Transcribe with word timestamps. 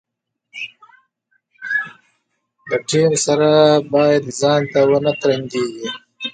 له 2.69 2.77
ټیم 2.89 3.11
سره 3.25 3.49
باید 3.93 4.23
ځانته 4.39 4.79
ونه 4.89 5.13
ترنګېږي. 5.21 5.87